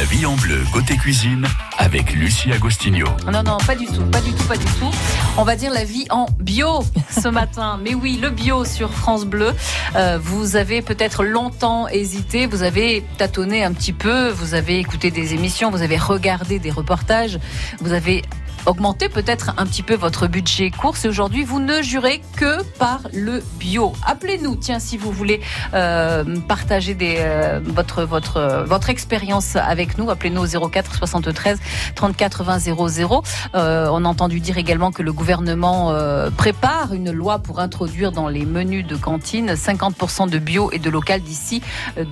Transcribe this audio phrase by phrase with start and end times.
[0.00, 3.06] La vie en bleu côté cuisine avec Lucie Agostinho.
[3.30, 4.90] Non, non, pas du tout, pas du tout, pas du tout.
[5.36, 7.78] On va dire la vie en bio ce matin.
[7.84, 9.52] Mais oui, le bio sur France Bleu.
[9.96, 15.10] Euh, vous avez peut-être longtemps hésité, vous avez tâtonné un petit peu, vous avez écouté
[15.10, 17.38] des émissions, vous avez regardé des reportages,
[17.82, 18.22] vous avez
[18.66, 21.04] augmenter peut-être un petit peu votre budget course.
[21.04, 23.92] Et aujourd'hui, vous ne jurez que par le bio.
[24.06, 25.40] Appelez-nous, tiens, si vous voulez
[25.74, 30.10] euh, partager des, euh, votre, votre, votre expérience avec nous.
[30.10, 31.58] Appelez-nous au 04 73
[31.94, 33.22] 34 20 00.
[33.54, 38.12] Euh, on a entendu dire également que le gouvernement euh, prépare une loi pour introduire
[38.12, 41.62] dans les menus de cantine 50% de bio et de local d'ici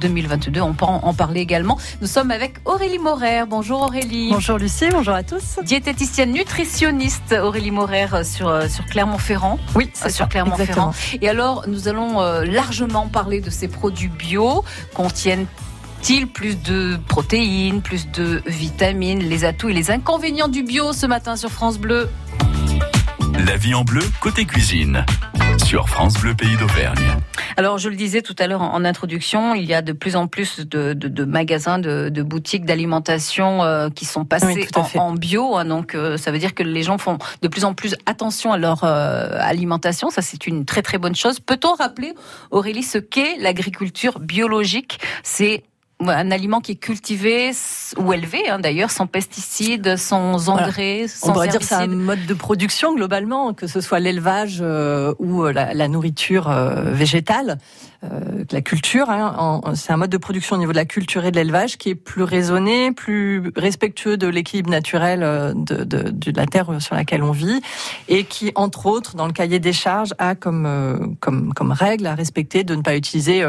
[0.00, 0.60] 2022.
[0.60, 1.78] Euh, on peut en parler également.
[2.00, 3.44] Nous sommes avec Aurélie Morer.
[3.48, 4.30] Bonjour Aurélie.
[4.30, 5.58] Bonjour Lucie, bonjour à tous.
[5.64, 9.58] Diététicienne nutritionniste Aurélie Morer euh, sur, euh, sur Clermont-Ferrand.
[9.74, 10.94] Oui, c'est sur Clermont-Ferrand.
[11.20, 14.64] Et alors, nous allons euh, largement parler de ces produits bio
[14.94, 15.46] contiennent
[16.08, 21.06] ils plus de protéines, plus de vitamines, les atouts et les inconvénients du bio ce
[21.06, 22.08] matin sur France Bleu?
[23.46, 25.04] La vie en bleu côté cuisine
[25.58, 27.16] sur France Bleu Pays d'Auvergne.
[27.56, 30.26] Alors, je le disais tout à l'heure en, introduction, il y a de plus en
[30.26, 35.56] plus de, magasins, de, boutiques d'alimentation euh, qui sont passés en, bio.
[35.56, 35.64] Hein.
[35.64, 38.58] donc, euh, ça veut dire que les gens font de plus en plus attention à
[38.58, 40.10] leur euh, alimentation.
[40.10, 41.40] Ça, c'est une très très bonne chose.
[41.40, 42.14] Peut-on rappeler,
[42.50, 45.00] Aurélie, ce qu'est l'agriculture biologique?
[45.22, 45.64] C'est
[46.00, 47.50] un aliment qui est cultivé
[47.96, 51.86] ou élevé hein, d'ailleurs, sans pesticides, sans engrais, sans On pourrait dire que c'est un
[51.88, 57.58] mode de production globalement, que ce soit l'élevage euh, ou euh, la, nourriture euh, végétale,
[58.02, 59.10] la culture.
[59.10, 61.90] Hein, c'est un mode de production au niveau de la culture et de l'élevage qui
[61.90, 67.22] est plus raisonné, plus respectueux de l'équilibre naturel de, de, de, la terre sur laquelle
[67.22, 67.60] on vit
[68.08, 72.14] et qui, entre autres, dans le cahier des charges, a comme, comme, comme règle à
[72.14, 73.44] respecter de ne pas utiliser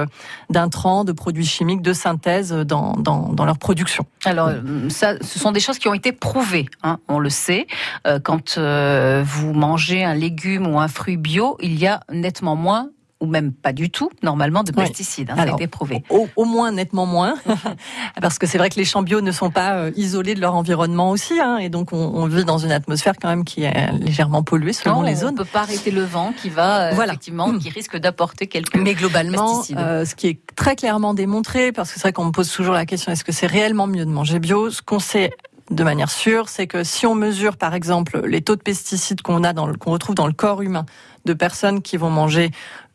[0.50, 4.06] d'intrants, de produits chimiques de synthèse dans, dans, leur production.
[4.26, 4.52] Alors,
[4.90, 7.68] ça, ce sont des choses qui ont été prouvées, hein, on le sait.
[8.08, 12.56] Euh, quand euh, vous mangez un légume ou un fruit bio, il y a nettement
[12.56, 12.90] moins
[13.22, 15.30] ou même pas du tout, normalement, de pesticides.
[15.32, 16.04] Hein, ça a été prouvé.
[16.10, 17.36] Au, moins, nettement moins.
[18.22, 20.56] Parce que c'est vrai que les champs bio ne sont pas euh, isolés de leur
[20.56, 21.40] environnement aussi.
[21.40, 25.02] Hein, et donc, on, vit dans une atmosphère quand même qui est légèrement polluée selon
[25.02, 25.30] les zones.
[25.30, 27.14] On ne peut pas arrêter le vent qui va, euh, voilà.
[27.14, 31.90] effectivement, qui risque d'apporter quelques Mais globalement, euh, ce qui est très clairement démontré, parce
[31.90, 34.12] que c'est vrai qu'on me pose toujours la question, est-ce que c'est réellement mieux de
[34.12, 35.32] manger bio Ce qu'on sait
[35.70, 39.44] de manière sûre, c'est que si on mesure par exemple les taux de pesticides qu'on
[39.44, 40.86] a dans qu'on retrouve dans le corps humain
[41.26, 42.52] de personnes qui vont manger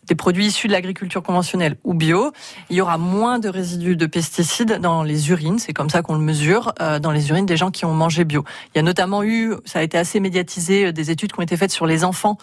[0.07, 2.33] des produits issus de l'agriculture conventionnelle ou bio,
[2.71, 6.15] il y aura moins de résidus de pesticides dans les urines, c'est comme ça qu'on
[6.15, 8.45] le mesure, euh, dans les urines des gens qui ont mangé bio.
[8.75, 11.43] Il y a notamment eu, ça a été assez médiatisé, euh, des études qui ont
[11.43, 12.39] été faites sur les enfants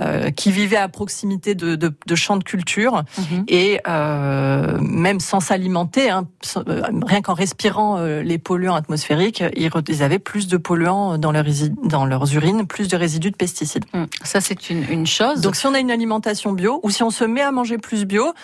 [0.00, 3.44] euh, qui vivaient à proximité de, de, de champs de culture mhm.
[3.48, 6.26] et euh, même sans s'alimenter, hein,
[6.56, 11.44] euh, rien qu'en respirant euh, les polluants atmosphériques, ils, avaient plus de polluants dans, leur,
[11.84, 13.84] dans leurs urines, plus de résidus de pesticides.
[13.94, 14.04] Mm.
[14.22, 15.40] Ça, c'est une, une chose.
[15.40, 18.04] Donc, si on a une alimentation bio ou si on se met à manger plus
[18.04, 18.34] bio,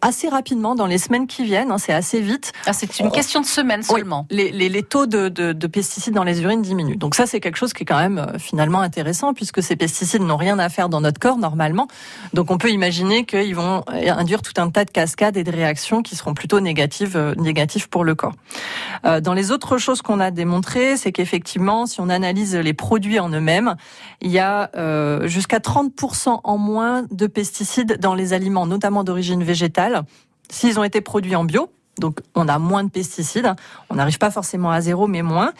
[0.00, 2.52] assez rapidement dans les semaines qui viennent, hein, c'est assez vite.
[2.66, 4.26] Ah, c'est une question de semaines seulement.
[4.30, 6.96] les, les, les, taux de, de, de, pesticides dans les urines diminuent.
[6.96, 10.22] Donc ça, c'est quelque chose qui est quand même euh, finalement intéressant puisque ces pesticides
[10.22, 11.88] n'ont rien à faire dans notre corps normalement.
[12.32, 16.02] Donc on peut imaginer qu'ils vont induire tout un tas de cascades et de réactions
[16.02, 18.34] qui seront plutôt négatives, euh, négatives pour le corps.
[19.04, 23.20] Euh, dans les autres choses qu'on a démontrées, c'est qu'effectivement, si on analyse les produits
[23.20, 23.76] en eux-mêmes,
[24.22, 29.42] il y a euh, jusqu'à 30% en moins de pesticides dans les aliments, notamment d'origine
[29.42, 29.73] végétale
[30.50, 33.52] s'ils ont été produits en bio, donc on a moins de pesticides,
[33.90, 35.52] on n'arrive pas forcément à zéro, mais moins.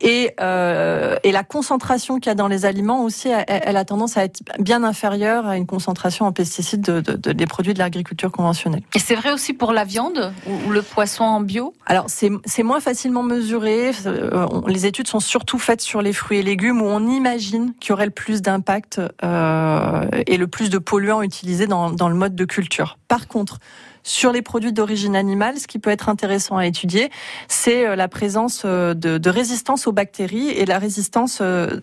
[0.00, 4.16] Et, euh, et la concentration qu'il y a dans les aliments aussi, elle, a tendance
[4.16, 8.82] à être bien inférieure à une concentration en pesticides de, des produits de l'agriculture conventionnelle.
[8.94, 11.74] Et c'est vrai aussi pour la viande ou, le poisson en bio?
[11.86, 13.90] Alors c'est moins facilement mesuré.
[14.06, 17.90] Euh, les études sont surtout faites sur les fruits et légumes où on imagine qu'il
[17.90, 22.14] y aurait le plus d'impact euh, et le plus de polluants utilisés dans, dans le
[22.14, 22.98] mode de culture.
[23.08, 23.58] Par contre,
[24.02, 27.10] sur les produits d'origine animale, ce qui peut être intéressant à étudier,
[27.48, 31.78] c'est euh, la présence euh, de, résistance aux bactéries et la résistance, euh,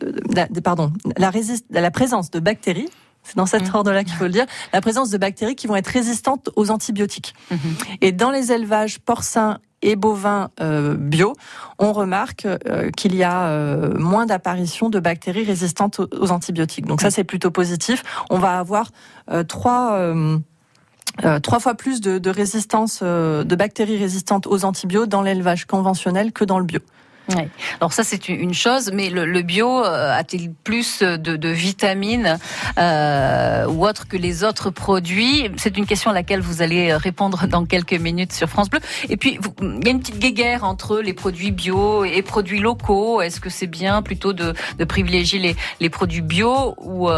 [0.64, 1.32] pardon, la,
[1.70, 2.90] la présence de bactéries
[3.24, 3.76] c'est dans cet mmh.
[3.76, 7.34] ordre-là qu'il faut le dire, la présence de bactéries qui vont être résistantes aux antibiotiques.
[7.52, 7.56] Mmh.
[8.00, 10.50] Et dans les élevages porcins et bovins
[10.98, 11.34] bio,
[11.78, 12.48] on remarque
[12.96, 16.86] qu'il y a moins d'apparition de bactéries résistantes aux, antibiotiques.
[16.86, 17.12] Donc ça, mmh.
[17.12, 18.02] c'est plutôt positif.
[18.30, 18.92] On va avoir
[19.50, 20.14] trois
[21.24, 25.66] euh, trois fois plus de, de résistance euh, de bactéries résistantes aux antibiotiques dans l'élevage
[25.66, 26.80] conventionnel que dans le bio.
[27.80, 32.38] Alors ça c'est une chose, mais le, bio a-t-il plus de, vitamines
[32.78, 35.50] ou autre que les autres produits?
[35.58, 38.80] C'est une question à laquelle vous allez répondre dans quelques minutes sur France Bleu.
[39.10, 43.22] Et puis il y a une petite guéguerre entre les produits bio et produits locaux.
[43.22, 44.54] Est-ce que c'est bien plutôt de,
[44.88, 47.10] privilégier les, les, produits bio ou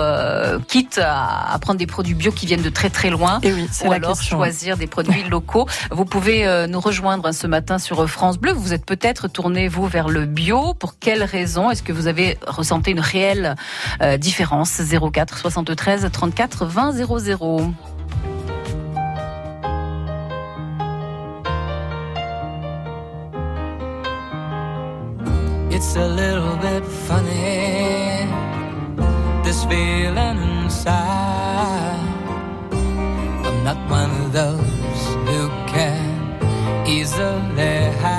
[0.67, 3.91] quitte à, prendre des produits bio qui viennent de très très loin et oui, ou
[3.91, 5.67] alors choisir des produits locaux?
[5.91, 8.51] Vous pouvez nous rejoindre ce matin sur France Bleu.
[8.51, 10.73] Vous êtes peut-être tourné vous le bio.
[10.73, 13.55] Pour quelles raisons Est-ce que vous avez ressenti une réelle
[14.01, 14.79] euh, différence?
[14.81, 17.73] 04 73 34 20 00.
[25.71, 28.27] It's a little bit funny,
[29.43, 31.99] this feeling inside.
[33.45, 38.18] I'm not one of those who can easily hide.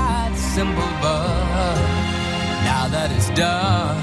[0.55, 1.75] simple, but
[2.67, 3.95] now that it's done.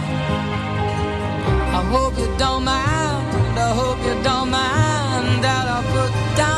[1.79, 6.58] I hope you don't mind, I hope you don't mind that I put down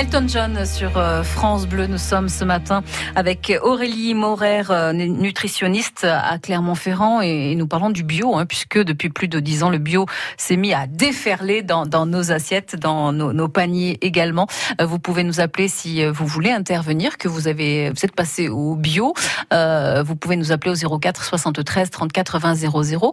[0.00, 1.86] Elton John sur euh, France Bleu.
[1.86, 2.82] Nous sommes ce matin
[3.16, 9.10] avec Aurélie Maurer, euh, nutritionniste à Clermont-Ferrand, et nous parlons du bio, hein, puisque depuis
[9.10, 10.06] plus de dix ans, le bio
[10.38, 14.46] s'est mis à déferler dans, nos assiettes, dans nos, paniers également.
[14.80, 18.48] Euh, vous pouvez nous appeler si vous voulez intervenir, que vous avez, vous êtes passé
[18.48, 19.12] au bio.
[19.52, 23.12] vous pouvez nous appeler au 04 73 34 20 00.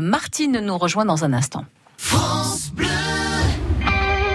[0.00, 1.66] Martine nous rejoint dans un instant.
[1.98, 2.86] France Bleu.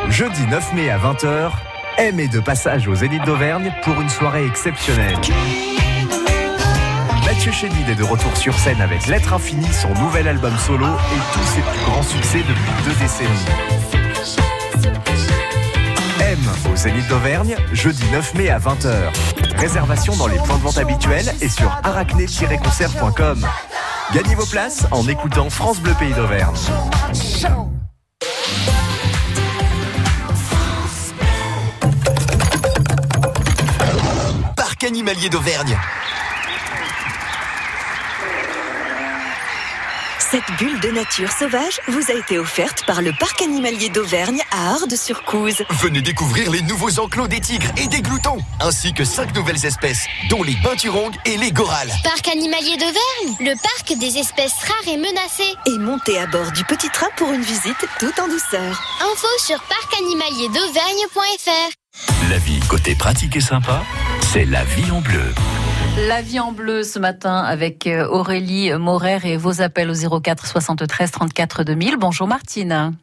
[0.10, 1.51] Jeudi 9 mai à 20h,
[1.98, 5.18] M est de passage aux Zénith d'Auvergne pour une soirée exceptionnelle.
[7.25, 11.34] Mathieu Chédid est de retour sur scène avec Lettre Infinie, son nouvel album solo et
[11.34, 13.46] tous ses plus grands succès depuis deux décennies.
[16.22, 16.39] M
[16.72, 19.58] au Zénith d'Auvergne, jeudi 9 mai à 20h.
[19.58, 23.44] Réservation dans les points de vente habituels et sur arachné-concert.com.
[24.13, 26.56] Gagnez vos places en écoutant France Bleu Pays d'Auvergne.
[35.07, 35.79] Animalier d'Auvergne.
[40.19, 44.71] Cette bulle de nature sauvage vous a été offerte par le Parc animalier d'Auvergne à
[44.71, 45.63] Ardes-sur-Couze.
[45.69, 50.07] Venez découvrir les nouveaux enclos des tigres et des gloutons, ainsi que cinq nouvelles espèces,
[50.29, 51.93] dont les peinturongues et les gorales.
[52.03, 55.55] Parc animalier d'Auvergne, le parc des espèces rares et menacées.
[55.67, 58.83] Et montez à bord du petit train pour une visite tout en douceur.
[58.99, 61.71] Info sur parcanimalierdauvergne.fr.
[62.29, 63.81] La vie côté pratique et sympa,
[64.34, 65.34] c'est la vie en bleu.
[66.07, 70.46] La vie en bleu ce matin avec euh, Aurélie Morer et vos appels au 04
[70.46, 71.98] 73 34 2000.
[71.98, 72.93] Bonjour Martine.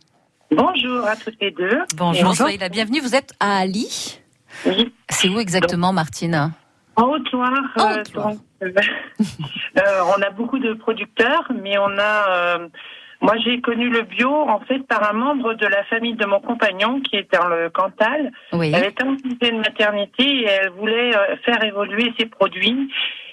[0.51, 1.79] Bonjour à toutes les deux.
[1.97, 3.01] Bonjour, soyez la bienvenue.
[3.01, 4.19] Vous êtes à Ali.
[4.67, 4.93] Oui.
[5.09, 6.53] C'est où exactement Martine
[6.97, 7.53] En Haute-Loire.
[7.77, 8.33] En euh, Haute-Loire.
[8.63, 8.71] euh,
[9.79, 9.83] euh,
[10.17, 12.59] on a beaucoup de producteurs, mais on a.
[12.59, 12.69] euh,
[13.25, 16.41] moi, j'ai connu le bio en fait par un membre de la famille de mon
[16.41, 18.31] compagnon qui est dans le Cantal.
[18.53, 18.71] Oui.
[18.75, 22.91] Elle était en congé de maternité et elle voulait euh, faire évoluer ses produits.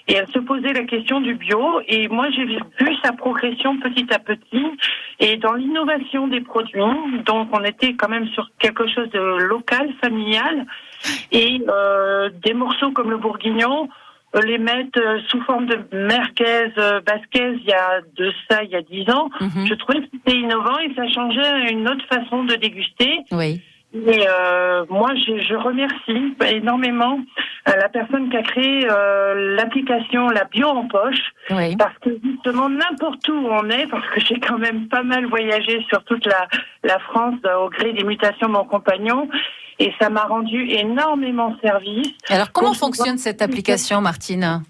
[0.08, 1.82] Et elle se posait la question du bio.
[1.90, 2.58] Et moi, j'ai vu
[3.04, 4.66] sa progression petit à petit.
[5.20, 6.82] Et dans l'innovation des produits,
[7.26, 10.68] donc on était quand même sur quelque chose de local, familial.
[11.34, 13.90] Et euh, des morceaux comme le bourguignon,
[14.46, 18.70] les mettre euh, sous forme de merguez, euh, basquez, il y a de ça, il
[18.70, 19.30] y a dix ans.
[19.42, 19.66] Mhm.
[19.68, 23.20] Je trouvais que c'était innovant et ça changeait une autre façon de déguster.
[23.32, 23.62] Oui.
[23.94, 27.20] Et euh, moi, je, je remercie énormément
[27.68, 31.20] euh, la personne qui a créé euh, l'application La Bio en poche,
[31.50, 31.76] Oui.
[31.76, 35.86] parce que justement n'importe où on est, parce que j'ai quand même pas mal voyagé
[35.90, 36.48] sur toute la,
[36.86, 39.28] la France euh, au gré des mutations de mon compagnon,
[39.82, 42.14] et ça m'a rendu énormément service.
[42.30, 44.62] Alors comment fonctionne cette application Martine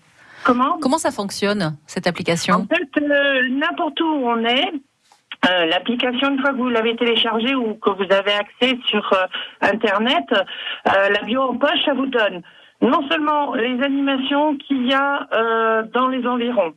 [0.44, 0.78] Comment?
[0.82, 2.56] Comment ça fonctionne cette application?
[2.56, 4.72] En fait, euh, n'importe où on est,
[5.50, 9.26] euh, l'application, une fois que vous l'avez téléchargée ou que vous avez accès sur euh,
[9.62, 12.42] Internet, euh, la bio en poche, ça vous donne
[12.82, 15.28] non seulement les animations qu'il y a
[15.94, 16.74] dans les environs,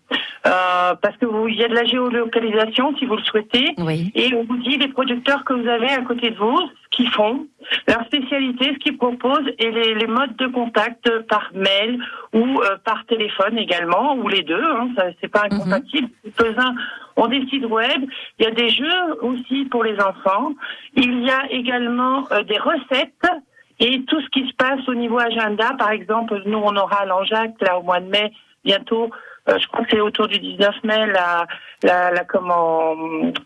[0.46, 4.12] euh, parce que vous, il y a de la géolocalisation si vous le souhaitez, Oui.
[4.14, 7.10] et on vous dit les producteurs que vous avez à côté de vous, ce qu'ils
[7.10, 7.46] font,
[7.88, 11.98] leur spécialité, ce qu'ils proposent et les, les modes de contact par mail
[12.34, 16.08] ou euh, par téléphone également, ou les deux, hein, ça c'est pas incompatible.
[16.22, 16.74] Quelques-uns
[17.16, 18.04] ont des sites web,
[18.38, 20.50] il y a des jeux aussi pour les enfants,
[20.94, 23.32] il y a également euh, des recettes
[23.80, 25.72] et tout ce qui se passe au niveau agenda.
[25.78, 28.32] Par exemple, nous on aura à Langeac là au mois de mai
[28.64, 29.10] bientôt.
[29.48, 31.46] Euh, je crois que c'est autour du 19 mai la,
[31.82, 32.94] la, la comment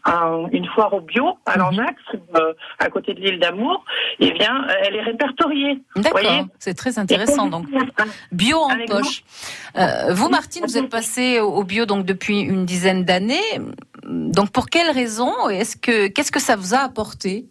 [0.05, 1.97] un- une foire au bio à Langeac,
[2.37, 3.85] euh, à côté de l'île d'Amour.
[4.21, 5.81] Eh bien, elle est répertoriée.
[5.97, 6.47] D'accord.
[6.59, 7.47] C'est très intéressant.
[7.49, 7.67] Donc
[8.33, 9.23] bio en Avec poche.
[9.77, 13.61] Euh, vous Martine, vous êtes passée au bio donc depuis une dizaine d'années.
[14.05, 17.47] Donc pour quelles raisons Est-ce que qu'est-ce que ça vous a apporté?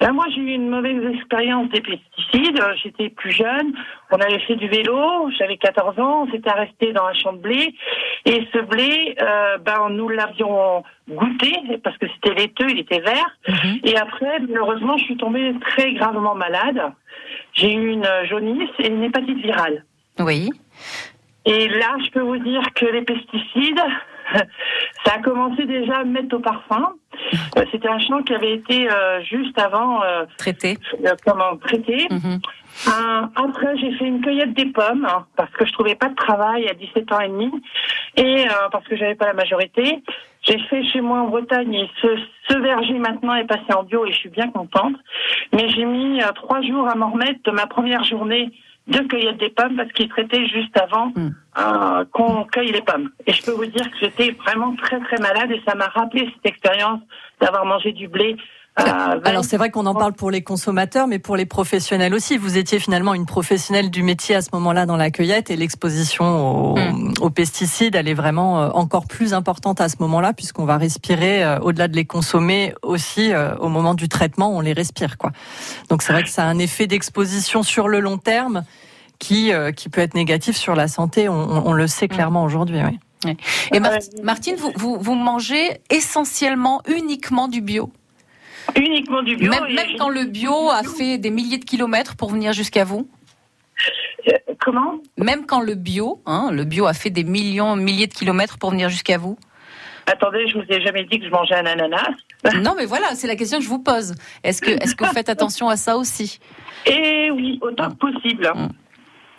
[0.00, 2.60] Ben, moi, j'ai eu une mauvaise expérience des pesticides.
[2.60, 3.72] Euh, J'étais plus jeune.
[4.10, 5.30] On avait fait du vélo.
[5.38, 6.24] J'avais 14 ans.
[6.26, 7.74] On s'était arrêté dans un champ de blé.
[8.24, 11.52] Et ce blé, euh, ben, nous l'avions goûté
[11.82, 13.36] parce que c'était laiteux, il était vert.
[13.48, 13.80] Mhm.
[13.84, 16.80] Et après, malheureusement, je suis tombée très gravement malade.
[17.52, 19.84] J'ai eu une jaunisse et une hépatite virale.
[20.18, 20.50] Oui.
[21.46, 23.82] Et là, je peux vous dire que les pesticides,
[25.04, 26.94] ça a commencé déjà à me mettre au parfum.
[27.58, 30.78] Euh, C'était un champ qui avait été euh, juste avant euh, Traité.
[31.04, 32.06] euh, comment traité.
[32.10, 32.40] Mhm.
[33.36, 36.68] Après, j'ai fait une cueillette des pommes hein, parce que je trouvais pas de travail
[36.68, 37.50] à 17 ans et demi
[38.16, 40.02] et euh, parce que j'avais pas la majorité.
[40.42, 42.08] J'ai fait chez moi en Bretagne et ce,
[42.48, 44.96] ce verger maintenant est passé en bio et je suis bien contente.
[45.52, 48.50] Mais j'ai mis euh, trois jours à m'en remettre de ma première journée
[48.86, 51.30] de cueillette des pommes parce qu'il traitait juste avant Mm.
[51.58, 53.10] euh, qu'on cueille les pommes.
[53.26, 56.28] Et je peux vous dire que j'étais vraiment très très malade et ça m'a rappelé
[56.34, 57.00] cette expérience
[57.40, 58.36] d'avoir mangé du blé.
[58.80, 62.36] Euh, Alors c'est vrai qu'on en parle pour les consommateurs, mais pour les professionnels aussi.
[62.36, 66.72] Vous étiez finalement une professionnelle du métier à ce moment-là dans la cueillette et l'exposition
[66.72, 67.14] aux, Mm.
[67.20, 71.44] aux pesticides, elle est vraiment euh, encore plus importante à ce moment-là puisqu'on va respirer
[71.44, 75.30] euh, au-delà de les consommer aussi euh, au moment du traitement, on les respire quoi.
[75.88, 78.64] Donc c'est vrai que ça a un effet d'exposition sur le long terme
[79.20, 81.28] qui euh, qui peut être négatif sur la santé.
[81.28, 82.80] On, on- on le sait clairement aujourd'hui.
[83.24, 83.36] Oui.
[83.72, 83.80] Et.
[84.22, 87.90] Martine, vous, vous, vous mangez essentiellement, uniquement du bio?
[88.76, 89.50] Uniquement du bio.
[89.50, 93.08] Même, quand le bio a fait des milliers de kilomètres pour venir jusqu'à vous
[94.28, 94.94] Euh, Comment?
[95.18, 98.70] Même quand le bio, hein, le bio a fait des millions, milliers de kilomètres pour
[98.70, 99.36] venir jusqu'à vous
[100.06, 102.10] Attendez, je vous ai jamais dit que je mangeais un ananas.
[102.62, 104.14] Non, mais voilà, c'est la question que je vous pose.
[104.42, 106.40] Est-ce que, est-ce que vous faites attention à ça aussi?
[106.84, 108.52] Et oui, autant que possible.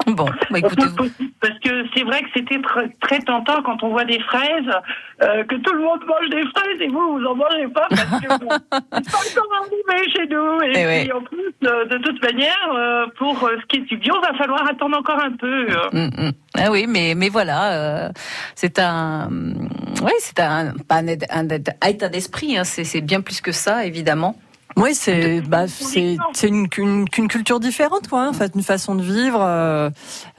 [0.15, 3.89] Bon, bah écoutez, possible, parce que c'est vrai que c'était très, très tentant quand on
[3.89, 4.69] voit des fraises,
[5.23, 8.21] euh, que tout le monde mange des fraises et vous, vous en mangez pas parce
[8.21, 10.61] que bon, c'est pas encore arrivé chez nous.
[10.61, 13.97] Et, Eh puis en plus, euh, de toute manière, euh, pour ce qui est du
[13.97, 15.67] bio, va falloir attendre encore un peu.
[15.91, 16.31] Mm, mm.
[16.57, 18.11] Ah oui, mais mais voilà,
[18.55, 19.27] c'est un,
[20.03, 21.47] oui, c'est un pas un, état- un
[21.89, 22.57] état d'esprit.
[22.57, 24.35] Hein, c'est bien plus que ça, évidemment.
[24.77, 28.23] Oui, c'est bah, c'est c'est une, une, qu'une culture différente, quoi.
[28.23, 28.29] hein.
[28.29, 29.89] En fait, une façon de vivre, euh,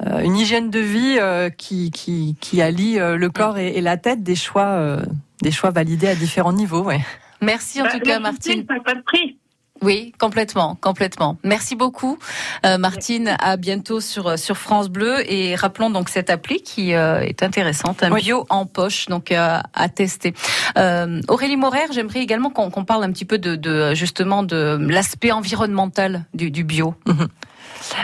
[0.04, 3.80] euh, une hygiène de vie euh, qui, qui qui allie euh, le corps et, et
[3.80, 5.00] la tête, des choix euh,
[5.42, 6.82] des choix validés à différents niveaux.
[6.84, 7.00] Ouais.
[7.40, 8.52] Merci en Bah, tout cas, Martine.
[8.52, 9.38] santé, ça n'a pas de prix.
[9.82, 11.36] Oui, complètement, complètement.
[11.44, 12.18] Merci beaucoup,
[12.64, 13.36] euh, Martine.
[13.38, 18.02] À bientôt sur sur France Bleu et rappelons donc cette appli qui euh, est intéressante,
[18.02, 18.22] un Oui.
[18.22, 20.32] bio en poche, donc euh, à tester.
[20.78, 25.32] Euh, Aurélie Morer, j'aimerais également qu'on parle un petit peu de, de justement de l'aspect
[25.32, 26.94] environnemental du, du bio.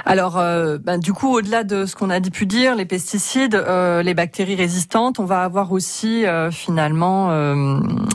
[0.04, 4.02] Alors, euh, ben, du coup, au-delà de ce qu'on a pu dire, les pesticides, euh,
[4.02, 7.32] les bactéries résistantes, on va avoir aussi euh, finalement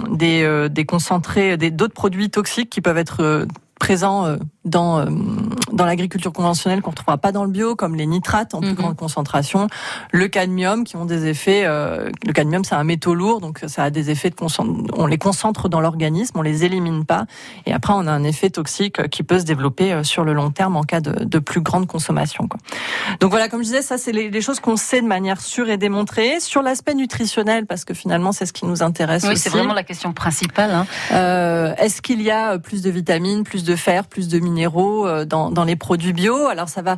[0.09, 3.45] des, des concentrés, d'autres produits toxiques qui peuvent être
[3.79, 5.05] présents euh, dans euh,
[5.71, 8.69] dans l'agriculture conventionnelle qu'on ne retrouvera pas dans le bio, comme les nitrates en plus
[8.69, 8.75] Mhm.
[8.75, 9.67] grande concentration,
[10.11, 11.63] le cadmium qui ont des effets.
[11.65, 14.35] euh, le cadmium, c'est un métaux lourd, donc ça a des effets de
[14.95, 17.25] On les concentre dans l'organisme, on les élimine pas,
[17.65, 20.75] et après on a un effet toxique qui peut se développer sur le long terme
[20.75, 22.47] en cas de, de plus grande consommation.
[22.47, 22.59] Quoi.
[23.19, 25.69] Donc voilà, comme je disais, ça c'est les, les choses qu'on sait de manière sûre
[25.69, 26.39] et démontrée.
[26.39, 29.83] Sur l'aspect nutritionnel, parce que finalement c'est ce qui nous intéresse Oui, c'est vraiment la
[29.83, 30.71] question principale.
[30.71, 30.85] Hein.
[31.11, 35.25] Euh, Est-ce qu'il y a plus de vitamines, plus de fer, plus de minéraux euh,
[35.25, 36.97] dans, dans les produits bio Alors ça va.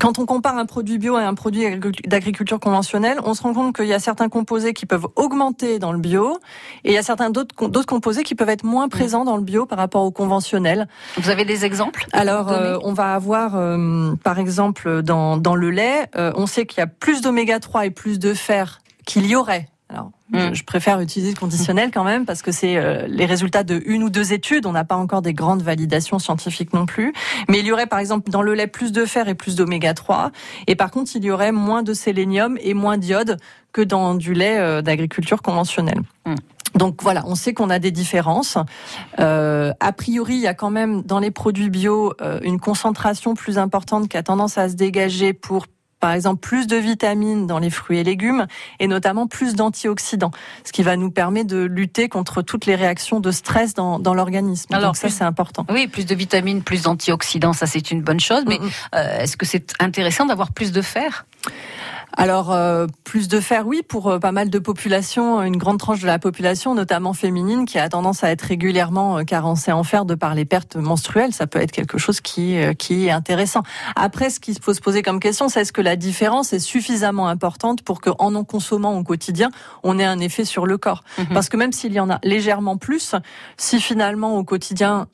[0.00, 3.52] Quand on compare un produit bio à un produit agricu- d'agriculture conventionnelle, on se rend
[3.52, 6.38] compte qu'il y a certains composés qui peuvent augmenter dans le bio
[6.84, 9.42] et il y a certains d'autres d'autres composés qui peuvent être moins présents dans le
[9.42, 10.88] bio par rapport au conventionnel.
[11.18, 15.70] Vous avez des exemples Alors, euh, on va avoir, euh, par exemple, dans, dans le
[15.70, 19.26] lait, euh, on sait qu'il y a plus d'oméga 3 et plus de fer qu'il
[19.26, 19.68] y aurait.
[19.92, 20.48] Alors, Mm.
[20.48, 23.82] je, je préfère utiliser le conditionnel quand même parce que c'est euh, les résultats de
[23.84, 24.66] une ou deux études.
[24.66, 27.12] On n'a pas encore des grandes validations scientifiques non plus.
[27.48, 29.94] Mais il y aurait, par exemple, dans le lait plus de fer et plus d'oméga
[29.94, 30.32] 3.
[30.66, 33.36] Et par contre, il y aurait moins de sélénium et moins d'iode
[33.72, 36.00] que dans du lait euh, d'agriculture conventionnelle.
[36.26, 36.34] Mm.
[36.74, 38.56] Donc voilà, on sait qu'on a des différences.
[39.20, 43.34] Euh, a priori, il y a quand même dans les produits bio euh, une concentration
[43.34, 45.66] plus importante qui a tendance à se dégager pour
[46.02, 48.46] par exemple plus de vitamines dans les fruits et légumes
[48.80, 50.32] et notamment plus d'antioxydants,
[50.64, 54.12] ce qui va nous permettre de lutter contre toutes les réactions de stress dans, dans
[54.12, 54.74] l'organisme.
[54.74, 55.64] Alors, Donc ça c'est important.
[55.70, 58.42] Oui, plus de vitamines, plus d'antioxydants, ça c'est une bonne chose.
[58.46, 58.70] Mais Mm, mm.
[58.96, 61.24] euh, est-ce que c'est intéressant d'avoir plus de fer?
[62.16, 66.00] Alors euh, plus de fer, oui, pour euh, pas mal de populations, une grande tranche
[66.00, 70.06] de la population, notamment féminine, qui a tendance à être régulièrement euh, carencée en fer
[70.06, 71.34] de par les pertes menstruelles.
[71.34, 73.62] Ça peut être quelque chose qui euh, qui est intéressant.
[73.96, 77.28] Après, ce qui faut se poser comme question, c'est est-ce que la différence est suffisamment
[77.28, 79.50] importante pour que, en en consommant au quotidien,
[79.82, 81.04] on ait un effet sur le corps?
[81.18, 81.26] Mhm.
[81.34, 83.14] Parce que même s'il y en a légèrement plus,
[83.58, 85.06] si finalement au quotidien,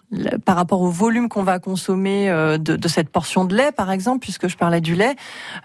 [0.44, 4.20] par rapport au volume qu'on va consommer de, de cette portion de lait, par exemple,
[4.20, 5.16] puisque je parlais du lait,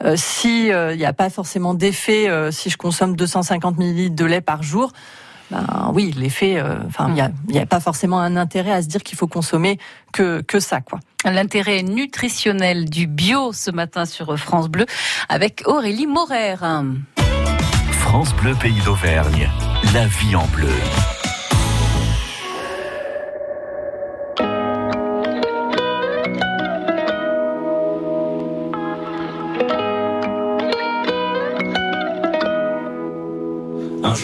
[0.03, 4.25] euh, si il n'y a pas forcément d'effet euh, si je consomme 250 millilitres de
[4.25, 4.91] lait par jour,
[5.51, 8.71] ben oui, l'effet, euh, enfin il n'y a, il y a pas forcément un intérêt
[8.71, 9.77] à se dire qu'il faut consommer
[10.11, 10.99] que que ça quoi.
[11.25, 14.85] L'intérêt nutritionnel du bio ce matin sur France Bleu
[15.29, 16.55] avec Aurélie Morer.
[17.91, 19.49] France Bleu Pays d'Auvergne.
[19.93, 20.69] La vie en bleu.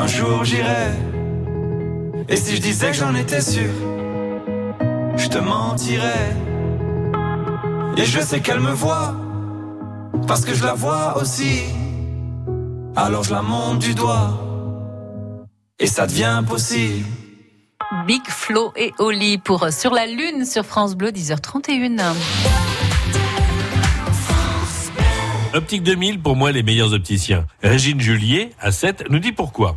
[0.00, 0.92] un jour j'irai.
[2.28, 3.70] Et si je disais que j'en étais sûr,
[5.16, 6.34] je te mentirais.
[7.96, 9.14] Et je sais qu'elle me voit,
[10.26, 11.62] parce que je la vois aussi.
[12.96, 14.30] Alors je la monte du doigt,
[15.78, 17.06] et ça devient possible.
[18.06, 22.14] Big Flo et Oli pour Sur la Lune sur France Bleu, 10h31.
[25.52, 27.44] Optique 2000, pour moi, les meilleurs opticiens.
[27.60, 29.76] Régine Julier, à 7, nous dit pourquoi.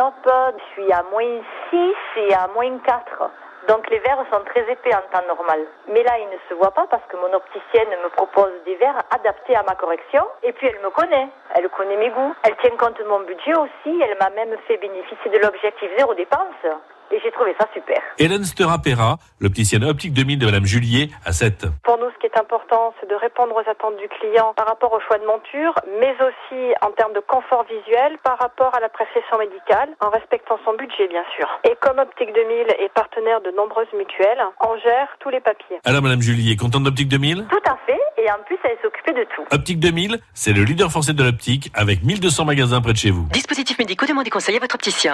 [0.00, 3.30] Je suis à moins 6 et à moins 4.
[3.66, 5.58] Donc les verres sont très épais en temps normal.
[5.88, 9.02] Mais là, ils ne se voient pas parce que mon opticienne me propose des verres
[9.10, 10.24] adaptés à ma correction.
[10.44, 11.28] Et puis elle me connaît.
[11.56, 12.32] Elle connaît mes goûts.
[12.44, 14.00] Elle tient compte de mon budget aussi.
[14.00, 16.64] Elle m'a même fait bénéficier de l'objectif zéro dépense.
[17.10, 18.00] Et j'ai trouvé ça super.
[18.18, 21.66] Hélène Stera-Pera, l'opticienne optique 2000 de Madame Julier, à 7.
[21.84, 24.92] Pour nous, ce qui est important, c'est de répondre aux attentes du client par rapport
[24.92, 28.88] au choix de monture, mais aussi en termes de confort visuel par rapport à la
[28.88, 31.48] prescription médicale, en respectant son budget, bien sûr.
[31.64, 35.78] Et comme Optique 2000 est partenaire de nombreuses mutuelles, on gère tous les papiers.
[35.84, 37.98] Alors Madame Julier, contente d'Optique 2000 Tout à fait.
[38.18, 39.44] Et en plus, elle s'occupait de tout.
[39.52, 43.28] Optique 2000, c'est le leader français de l'optique avec 1200 magasins près de chez vous.
[43.30, 45.12] Dispositifs médicaux, demandez conseil à votre opticien.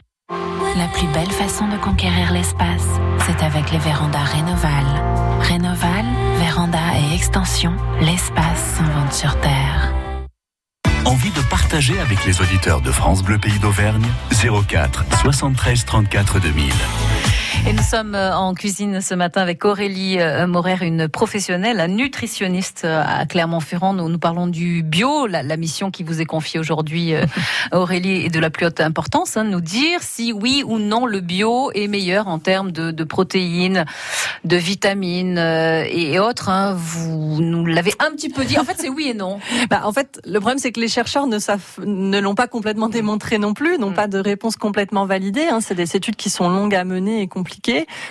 [0.76, 2.88] La plus belle façon de conquérir l'espace,
[3.26, 4.84] c'est avec les vérandas Rénoval.
[5.40, 6.04] Rénoval,
[6.40, 9.94] véranda et extension, l'espace s'invente sur Terre.
[11.04, 14.06] Envie de partager avec les auditeurs de France Bleu Pays d'Auvergne?
[14.32, 16.72] 04 73 34 2000.
[17.66, 21.88] Et nous sommes euh, en cuisine ce matin avec Aurélie euh, Morer, une professionnelle, un
[21.88, 23.94] nutritionniste euh, à Clermont-Ferrand.
[23.94, 27.14] Nous, nous parlons du bio, la, la, mission qui vous est confiée aujourd'hui,
[27.72, 29.38] Aurélie, est de la plus haute importance.
[29.38, 33.04] Hein, nous dire si oui ou non le bio est meilleur en termes de, de
[33.04, 33.86] protéines,
[34.44, 36.50] de vitamines et, autres.
[36.50, 36.74] Hein.
[36.76, 38.58] Vous nous l'avez un petit peu dit.
[38.58, 39.38] En fait, c'est oui et non.
[39.70, 42.90] Bah, en fait, le problème, c'est que les chercheurs ne, savent, ne l'ont pas complètement
[42.90, 43.94] démontré non plus, n'ont mm.
[43.94, 45.46] pas de réponse complètement validée.
[45.50, 45.60] Hein.
[45.62, 47.53] C'est des études qui sont longues à mener et compliquées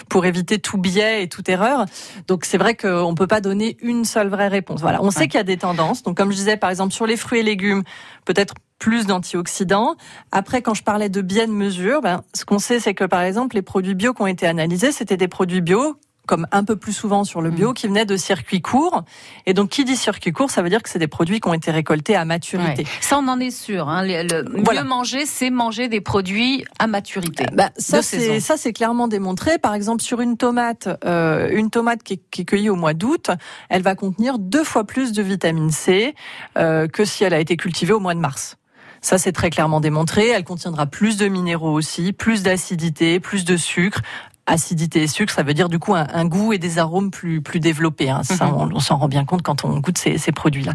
[0.09, 1.85] pour éviter tout biais et toute erreur.
[2.27, 4.81] Donc c'est vrai qu'on ne peut pas donner une seule vraie réponse.
[4.81, 6.03] Voilà, on sait qu'il y a des tendances.
[6.03, 7.83] Donc comme je disais par exemple sur les fruits et légumes,
[8.25, 9.95] peut-être plus d'antioxydants.
[10.33, 13.21] Après, quand je parlais de biais de mesure, ben, ce qu'on sait, c'est que par
[13.21, 15.95] exemple, les produits bio qui ont été analysés, c'était des produits bio
[16.25, 17.73] comme un peu plus souvent sur le bio, Mm.
[17.73, 19.03] qui venaient de circuits courts.
[19.45, 21.53] Et donc, qui dit circuit court, ça veut dire que c'est des produits qui ont
[21.53, 22.83] été récoltés à maturité.
[22.83, 22.89] Ouais.
[23.01, 23.89] Ça, on en est sûr.
[23.89, 24.03] Hein.
[24.05, 24.83] Le, le Voilà.
[24.83, 27.45] mieux manger, c'est manger des produits à maturité.
[27.53, 29.57] Bah, ça, c'est ça, c'est clairement démontré.
[29.57, 32.93] Par exemple, sur une tomate, euh, une tomate qui est, qui est cueillie au mois
[32.93, 33.29] d'août,
[33.69, 36.15] elle va contenir deux fois plus de vitamine C
[36.57, 38.57] euh, que si elle a été cultivée au mois de mars.
[39.01, 40.29] Ça, c'est très clairement démontré.
[40.29, 43.99] Elle contiendra plus de minéraux aussi, plus d'acidité, plus de sucre.
[44.45, 47.41] Acidité et sucre, ça veut dire du coup un, un goût et des arômes plus
[47.41, 48.09] plus développés.
[48.09, 48.23] Hein.
[48.23, 48.53] Ça, Mhm.
[48.55, 50.73] on, on s'en rend bien compte quand on goûte ces, ces produits-là.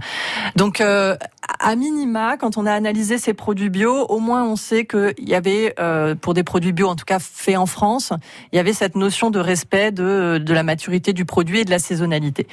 [0.57, 1.17] Donc, euh,
[1.63, 5.35] à minima, quand on a analysé ces produits bio, au moins on sait qu'il y
[5.35, 8.13] avait, euh, pour des produits bio, en tout cas faits en France,
[8.53, 11.71] il y avait cette notion de respect de, de la maturité du produit et de
[11.71, 12.47] la saisonnalité.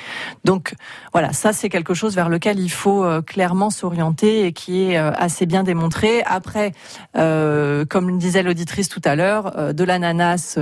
[0.44, 0.74] Donc
[1.14, 4.98] voilà, ça c'est quelque chose vers lequel il faut euh, clairement s'orienter et qui est
[4.98, 6.24] assez bien démontré.
[6.26, 6.74] Après,
[7.14, 10.58] comme disait l'auditrice tout à l'heure, de l'ananas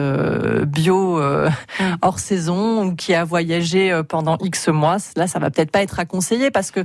[0.65, 1.49] bio euh,
[2.01, 5.81] hors saison ou qui a voyagé euh, pendant X mois, là ça va peut-être pas
[5.81, 6.81] être à conseiller parce que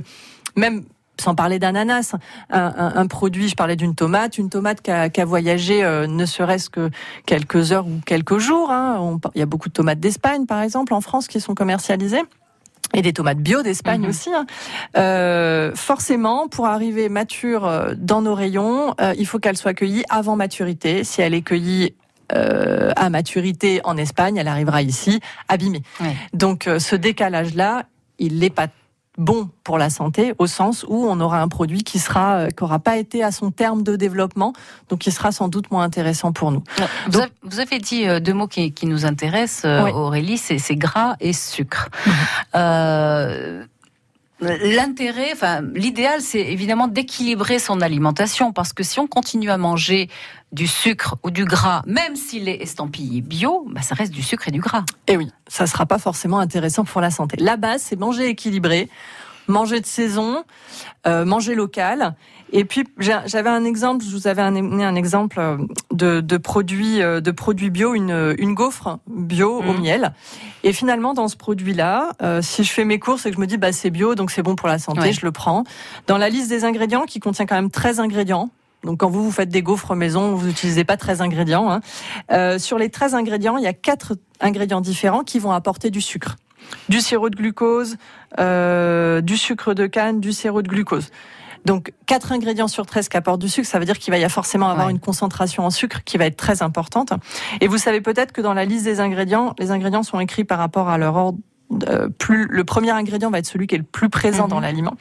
[0.55, 0.83] même
[1.21, 2.15] sans parler d'ananas,
[2.49, 6.25] un, un- un produit, je parlais d'une tomate, une tomate qui a, voyagé euh, ne
[6.25, 6.89] serait-ce que
[7.25, 8.71] quelques heures ou quelques jours.
[8.71, 8.95] hein.
[9.01, 12.23] On il y a beaucoup de tomates d'Espagne, par exemple, en France, qui sont commercialisées.
[12.93, 14.29] Et des tomates bio d'Espagne aussi.
[14.33, 14.45] hein.
[14.97, 20.03] Euh, forcément, pour arriver mature euh, dans nos rayons, euh, il faut qu'elle soit cueillie
[20.09, 21.03] avant maturité.
[21.03, 21.93] Si elle est cueillie
[22.33, 25.81] euh, à maturité en Espagne, elle arrivera ici abîmée.
[26.33, 27.83] Donc euh, ce décalage-là,
[28.17, 28.67] il n'est pas
[29.17, 32.63] bon pour la santé au sens où on aura un produit qui sera euh, qui
[32.63, 34.53] aura pas été à son terme de développement,
[34.89, 36.63] donc qui sera sans doute moins intéressant pour nous.
[37.07, 39.91] Vous, avez, vous avez dit deux mots qui, qui nous intéressent, Oui.
[39.91, 41.89] Aurélie, c'est gras et sucre.
[42.05, 42.13] Mhm.
[42.55, 43.65] Euh,
[44.41, 50.09] L'intérêt, enfin, l'idéal, c'est évidemment d'équilibrer son alimentation, parce que si on continue à manger
[50.51, 54.47] du sucre ou du gras, même s'il est estampillé bio, bah, ça reste du sucre
[54.47, 54.85] et du gras.
[55.07, 57.35] Et oui, ça sera pas forcément intéressant pour la santé.
[57.39, 58.89] La base, c'est manger équilibré,
[59.49, 60.43] manger de saison,
[61.07, 62.15] euh, manger local.
[62.51, 65.57] Et puis j'avais un exemple, je vous avais amené un exemple euh,
[65.91, 70.13] de, de produits euh, de produits bio, une, une gaufre bio au miel.
[70.63, 73.45] Et finalement, dans ce produit-là, euh, si je fais mes courses et que je me
[73.47, 75.13] dis bah c'est bio, donc c'est bon pour la santé, Ouais.
[75.13, 75.63] je le prends.
[76.07, 78.49] Dans la liste des ingrédients, qui contient quand même 13 ingrédients.
[78.83, 81.69] Donc quand vous vous faites des gaufres maison, vous n'utilisez pas 13 ingrédients.
[81.69, 81.81] hein.
[82.31, 85.99] Euh, sur les 13 ingrédients, il y a quatre ingrédients différents qui vont apporter du
[86.01, 86.37] sucre.
[86.87, 87.97] Du sirop de glucose,
[88.39, 91.09] euh, du sucre de canne, du sirop de glucose.
[91.65, 94.23] Donc, quatre ingrédients sur 13 qui apportent du sucre, ça veut dire qu'il va y
[94.23, 97.11] a forcément avoir une concentration en sucre qui va être très importante.
[97.61, 100.57] Et vous savez peut-être que dans la liste des ingrédients, les ingrédients sont écrits par
[100.57, 101.37] rapport à leur ordre.
[101.87, 104.95] euh, plus le premier ingrédient va être celui qui est le plus présent dans l'aliment.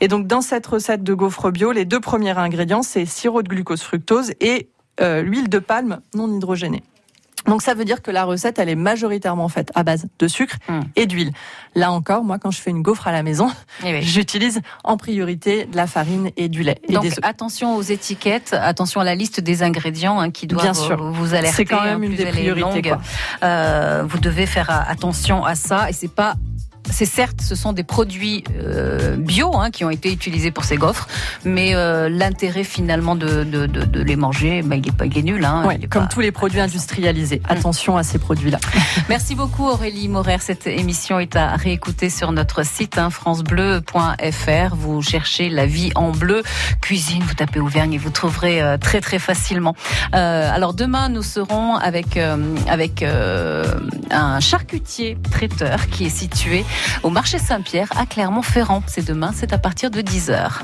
[0.00, 3.48] Et donc dans cette recette de gaufre bio, les deux premiers ingrédients c'est sirop de
[3.48, 4.68] glucose fructose et
[5.00, 6.82] euh, l'huile de palme non hydrogénée.
[7.48, 10.56] Donc ça veut dire que la recette, elle est majoritairement faite à base de sucre
[10.96, 11.32] et d'huile.
[11.74, 13.50] Là encore, moi, quand je fais une gaufre à la maison,
[14.00, 16.78] j'utilise en priorité de la farine et du lait.
[16.88, 20.62] Et Donc des attention aux étiquettes, attention à la liste des ingrédients hein, qui doivent
[20.62, 21.12] Bien sûr.
[21.12, 21.56] vous alerter.
[21.56, 22.92] C'est quand même hein, une plus des priorités.
[23.42, 26.34] Euh, vous devez faire attention à ça et c'est pas
[26.90, 30.76] c'est certes, ce sont des produits euh, bio hein, qui ont été utilisés pour ces
[30.76, 31.08] gaufres,
[31.44, 35.16] mais euh, l'intérêt finalement de, de, de, de les manger, bah, il est pas, il
[35.18, 35.44] est nul.
[35.44, 37.42] Hein, Ouais, Il est comme pas- tous les produits industrialisés.
[37.48, 38.58] Attention à ces produits-là.
[39.08, 40.38] Merci beaucoup Aurélie Morer.
[40.40, 44.74] Cette émission est à réécouter sur notre site hein, francebleu.fr.
[44.76, 46.42] Vous cherchez la vie en bleu,
[46.80, 49.74] cuisine, vous tapez Auvergne et vous trouverez euh, très très facilement.
[50.14, 52.36] Euh, alors demain nous serons avec euh,
[52.68, 53.64] avec euh,
[54.10, 56.64] un charcutier traiteur qui est situé
[57.02, 58.82] au marché Saint-Pierre à Clermont-Ferrand.
[58.86, 60.62] C'est demain, c'est à partir de 10h.